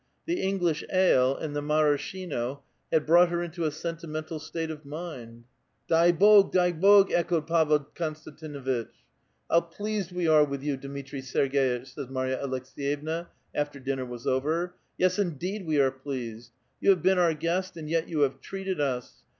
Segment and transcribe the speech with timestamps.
[0.25, 5.41] The English ale and the maraschino had brought her into a sentimental state of mind.
[5.41, 5.43] *'^
[5.87, 6.51] Dai Bog!
[6.51, 8.89] da% Bog!*' echoed Pavel Konstantinuitch."
[9.51, 14.73] How pleased we are with you, Dmitri Serg^itch," says Marya Aleks^yevna after dinner was over;
[14.97, 16.49] "yes, indeed we are pleased.
[16.79, 19.21] You have been our guest and yet you have treated us